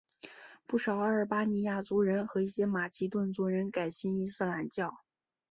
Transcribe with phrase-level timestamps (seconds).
[0.65, 5.01] 不少阿尔巴尼亚族人和一些马其顿族人改信伊斯兰教。